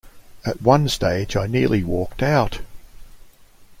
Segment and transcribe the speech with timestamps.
[0.43, 2.61] At one stage I nearly walked out.